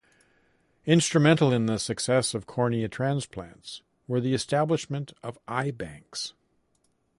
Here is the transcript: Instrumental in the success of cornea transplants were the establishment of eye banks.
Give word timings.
Instrumental 0.87 1.53
in 1.53 1.67
the 1.67 1.77
success 1.77 2.33
of 2.33 2.47
cornea 2.47 2.87
transplants 2.89 3.83
were 4.07 4.19
the 4.19 4.33
establishment 4.33 5.13
of 5.21 5.37
eye 5.47 5.69
banks. 5.69 6.33